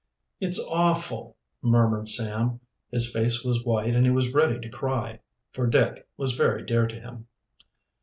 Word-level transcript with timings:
"It's 0.39 0.59
awful!" 0.67 1.37
murmured 1.61 2.09
Sam. 2.09 2.59
His 2.89 3.13
face 3.13 3.43
was 3.43 3.63
white 3.63 3.93
and 3.93 4.03
he 4.03 4.09
was 4.11 4.33
ready 4.33 4.59
to 4.59 4.67
cry, 4.67 5.19
for 5.53 5.67
Dick 5.67 6.07
was 6.17 6.33
very 6.35 6.65
dear 6.65 6.87
to 6.87 6.99
him. 6.99 7.27